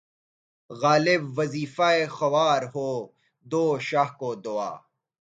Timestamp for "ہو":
2.73-2.89